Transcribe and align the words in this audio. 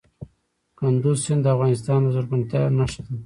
کندز 0.77 1.17
سیند 1.23 1.41
د 1.43 1.47
افغانستان 1.55 1.99
د 2.03 2.07
زرغونتیا 2.15 2.61
نښه 2.77 3.01
ده. 3.05 3.15